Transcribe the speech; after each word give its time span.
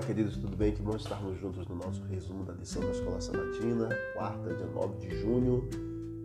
queridos, 0.00 0.36
tudo 0.36 0.56
bem? 0.56 0.72
Que 0.72 0.80
bom 0.80 0.96
estarmos 0.96 1.38
juntos 1.38 1.66
no 1.66 1.74
nosso 1.74 2.02
resumo 2.04 2.44
da 2.44 2.52
lição 2.54 2.80
da 2.80 2.92
Escola 2.92 3.20
Sabatina, 3.20 3.88
quarta, 4.14 4.54
dia 4.54 4.66
9 4.66 4.96
de 4.96 5.20
junho, 5.20 5.68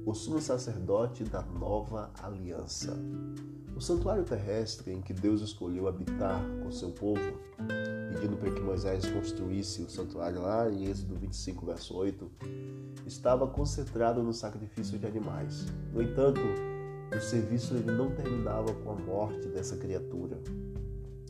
o 0.05 0.13
sumo 0.13 0.39
sacerdote 0.39 1.23
da 1.25 1.41
nova 1.41 2.09
aliança. 2.23 2.97
O 3.75 3.81
santuário 3.81 4.23
terrestre 4.23 4.93
em 4.93 5.01
que 5.01 5.11
Deus 5.11 5.41
escolheu 5.41 5.87
habitar 5.87 6.41
com 6.63 6.71
seu 6.71 6.91
povo, 6.91 7.21
pedindo 8.13 8.37
para 8.37 8.51
que 8.51 8.61
Moisés 8.61 9.05
construísse 9.05 9.81
o 9.81 9.89
santuário 9.89 10.41
lá 10.41 10.69
em 10.69 10.85
Êxodo 10.85 11.15
25, 11.15 11.65
verso 11.65 11.95
8, 11.95 12.31
estava 13.05 13.47
concentrado 13.47 14.23
no 14.23 14.33
sacrifício 14.33 14.97
de 14.97 15.05
animais. 15.05 15.65
No 15.91 16.01
entanto, 16.01 16.41
o 17.13 17.19
serviço 17.19 17.73
ele 17.73 17.91
não 17.91 18.11
terminava 18.11 18.73
com 18.73 18.91
a 18.91 18.95
morte 18.95 19.47
dessa 19.49 19.75
criatura. 19.75 20.39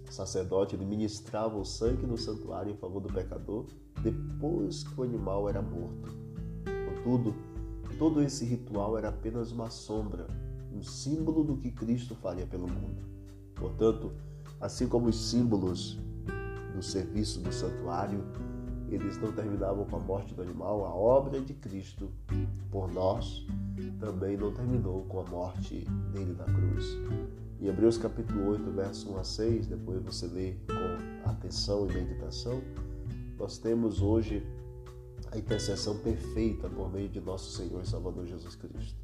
O 0.08 0.12
sacerdote 0.12 0.76
ele 0.76 0.86
ministrava 0.86 1.58
o 1.58 1.66
sangue 1.66 2.06
no 2.06 2.18
santuário 2.18 2.72
em 2.72 2.78
favor 2.78 3.02
do 3.02 3.14
pecador 3.14 3.66
depois 4.02 4.84
que 4.84 5.00
o 5.00 5.04
animal 5.04 5.50
era 5.50 5.62
morto. 5.62 6.16
Contudo, 6.96 7.36
todo 7.98 8.22
esse 8.22 8.46
ritual 8.46 8.98
era 8.98 9.10
apenas 9.10 9.52
uma 9.52 9.70
sombra, 9.70 10.28
um 10.74 10.82
símbolo 10.82 11.44
do 11.44 11.58
que 11.58 11.72
Cristo 11.72 12.16
faria 12.16 12.46
pelo 12.46 12.68
mundo. 12.68 13.04
Portanto, 13.56 14.14
assim 14.62 14.88
como 14.88 15.08
os 15.08 15.30
símbolos 15.30 16.00
do 16.74 16.82
serviço 16.82 17.42
do 17.42 17.52
santuário, 17.52 18.24
eles 18.90 19.18
não 19.18 19.32
terminavam 19.34 19.86
com 19.86 19.98
a 19.98 20.00
morte 20.00 20.34
do 20.34 20.42
animal, 20.42 20.86
a 20.86 20.94
obra 20.94 21.42
de 21.42 21.54
Cristo 21.54 22.10
por 22.72 22.92
nós 22.92 23.46
também 24.00 24.38
não 24.38 24.54
terminou 24.54 25.04
com 25.06 25.20
a 25.20 25.24
morte 25.26 25.86
dele 26.14 26.34
na 26.38 26.46
cruz. 26.46 26.98
Em 27.60 27.66
Hebreus 27.66 27.98
capítulo 27.98 28.52
8, 28.52 28.70
verso 28.70 29.12
1 29.12 29.18
a 29.18 29.24
6, 29.24 29.66
depois 29.66 30.00
você 30.04 30.28
lê 30.28 30.54
com 30.68 31.28
atenção 31.28 31.90
e 31.90 31.94
meditação, 31.94 32.62
nós 33.36 33.58
temos 33.58 34.00
hoje 34.00 34.46
a 35.32 35.38
intercessão 35.40 35.98
perfeita 35.98 36.70
por 36.70 36.94
meio 36.94 37.10
de 37.10 37.20
nosso 37.20 37.58
Senhor 37.58 37.82
e 37.82 37.90
Salvador 37.90 38.28
Jesus 38.28 38.56
Cristo. 38.56 38.96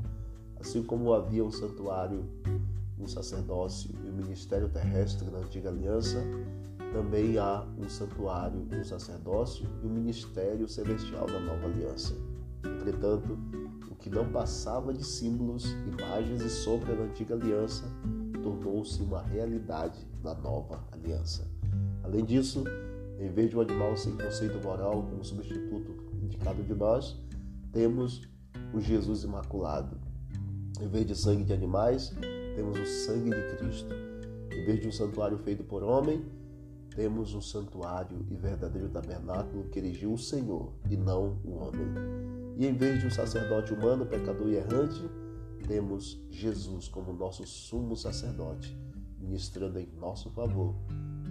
Assim 0.59 0.83
como 0.83 1.13
havia 1.13 1.44
um 1.44 1.50
santuário, 1.50 2.25
um 3.00 3.08
sacerdócio 3.08 3.89
e 4.05 4.09
um 4.09 4.13
ministério 4.13 4.69
terrestre 4.69 5.28
na 5.31 5.39
antiga 5.39 5.69
aliança, 5.69 6.23
também 6.94 7.39
há 7.39 7.66
um 7.75 7.89
santuário, 7.89 8.67
um 8.72 8.83
sacerdócio 8.83 9.66
e 9.81 9.88
um 9.88 9.89
ministério 9.89 10.67
celestial 10.67 11.25
na 11.28 11.39
nova 11.39 11.66
aliança. 11.66 12.13
Entretanto, 12.63 13.35
o 13.89 13.95
que 13.95 14.11
não 14.11 14.31
passava 14.31 14.94
de 14.94 15.03
símbolos, 15.03 15.75
imagens 15.88 16.44
e 16.44 16.50
sombra 16.52 16.95
da 16.95 17.02
antiga 17.02 17.33
aliança 17.33 17.85
tornou-se 18.44 19.02
uma 19.02 19.22
realidade 19.22 20.05
na 20.22 20.36
nova 20.36 20.83
aliança. 20.91 21.47
Além 22.03 22.25
disso, 22.25 22.63
em 23.19 23.30
vez 23.31 23.50
de 23.50 23.58
um 23.58 23.61
animal 23.61 23.95
sem 23.95 24.16
conceito 24.17 24.61
moral 24.61 25.02
como 25.03 25.23
substituto 25.23 25.95
indicado 26.22 26.61
de 26.61 26.73
nós, 26.75 27.17
temos 27.72 28.22
o 28.73 28.81
Jesus 28.81 29.23
Imaculado. 29.23 29.97
Em 30.81 30.88
vez 30.88 31.05
de 31.08 31.16
sangue 31.16 31.44
de 31.44 31.53
animais, 31.53 32.13
temos 32.55 32.77
o 32.77 32.85
sangue 32.85 33.30
de 33.30 33.55
Cristo. 33.58 33.94
Em 34.52 34.66
vez 34.66 34.81
de 34.81 34.88
um 34.88 34.91
santuário 34.91 35.38
feito 35.38 35.63
por 35.63 35.81
homem, 35.81 36.23
temos 36.95 37.33
um 37.33 37.41
santuário 37.41 38.25
e 38.30 38.35
verdadeiro 38.35 38.89
tabernáculo 38.89 39.63
que 39.69 39.80
erigiu 39.80 40.13
o 40.13 40.17
Senhor 40.17 40.73
e 40.89 40.97
não 40.97 41.38
o 41.44 41.55
homem. 41.55 41.88
E 42.57 42.67
em 42.67 42.73
vez 42.73 43.00
de 43.00 43.07
um 43.07 43.11
sacerdote 43.11 43.73
humano, 43.73 44.05
pecador 44.05 44.47
e 44.50 44.55
errante, 44.55 45.02
temos 45.64 46.22
Jesus 46.30 46.88
como 46.88 47.14
nosso 47.14 47.45
sumo 47.47 47.95
sacerdote, 47.95 48.78
ministrando 49.19 49.80
em 49.80 49.88
nosso 50.00 50.30
favor. 50.31 50.75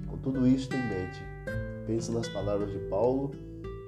Com 0.09 0.19
tudo 0.19 0.47
isto 0.47 0.75
em 0.75 0.89
mente, 0.89 1.21
pense 1.87 2.11
nas 2.11 2.29
palavras 2.29 2.71
de 2.71 2.79
Paulo 2.89 3.31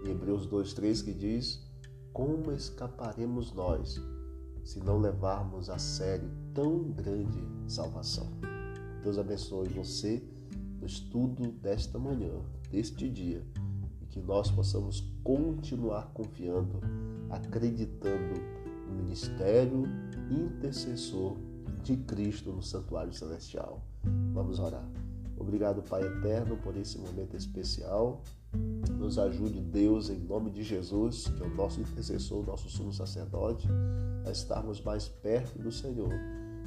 em 0.04 0.10
Hebreus 0.10 0.46
2,3 0.46 1.04
que 1.04 1.14
diz: 1.14 1.66
Como 2.12 2.52
escaparemos 2.52 3.52
nós 3.52 4.00
se 4.64 4.78
não 4.80 4.98
levarmos 4.98 5.68
a 5.68 5.78
sério 5.78 6.30
tão 6.54 6.90
grande 6.92 7.42
salvação? 7.66 8.28
Deus 9.02 9.18
abençoe 9.18 9.68
você 9.68 10.22
no 10.80 10.86
estudo 10.86 11.50
desta 11.52 11.98
manhã, 11.98 12.32
deste 12.70 13.08
dia, 13.08 13.44
e 14.02 14.06
que 14.06 14.20
nós 14.20 14.50
possamos 14.50 15.00
continuar 15.22 16.10
confiando, 16.14 16.80
acreditando 17.30 18.63
ministério 18.94 19.84
intercessor 20.30 21.36
de 21.82 21.96
Cristo 21.96 22.52
no 22.52 22.62
santuário 22.62 23.12
celestial. 23.12 23.82
Vamos 24.32 24.58
orar. 24.58 24.88
Obrigado, 25.36 25.82
Pai 25.82 26.02
eterno, 26.02 26.56
por 26.56 26.76
esse 26.76 26.98
momento 26.98 27.36
especial. 27.36 28.22
Nos 28.98 29.18
ajude, 29.18 29.60
Deus, 29.60 30.08
em 30.08 30.18
nome 30.18 30.50
de 30.50 30.62
Jesus, 30.62 31.26
que 31.26 31.42
é 31.42 31.46
o 31.46 31.54
nosso 31.54 31.80
intercessor, 31.80 32.46
nosso 32.46 32.68
sumo 32.68 32.92
sacerdote, 32.92 33.68
a 34.24 34.30
estarmos 34.30 34.80
mais 34.80 35.08
perto 35.08 35.58
do 35.58 35.72
Senhor 35.72 36.12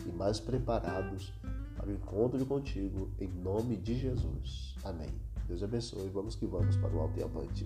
e 0.05 0.11
mais 0.11 0.39
preparados 0.39 1.33
para 1.75 1.89
o 1.89 1.93
encontro 1.93 2.45
contigo, 2.45 3.09
em 3.19 3.29
nome 3.29 3.77
de 3.77 3.97
Jesus. 3.97 4.75
Amém. 4.83 5.09
Deus 5.47 5.63
abençoe. 5.63 6.09
Vamos 6.09 6.35
que 6.35 6.45
vamos 6.45 6.75
para 6.75 6.93
o 6.93 6.99
alto 6.99 7.17
e 7.19 7.23
avante. 7.23 7.65